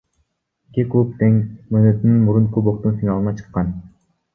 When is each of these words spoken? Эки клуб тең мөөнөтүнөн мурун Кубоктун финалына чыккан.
Эки 0.75 0.85
клуб 0.93 1.11
тең 1.21 1.37
мөөнөтүнөн 1.51 2.19
мурун 2.31 2.51
Кубоктун 2.59 3.01
финалына 3.05 3.41
чыккан. 3.41 3.75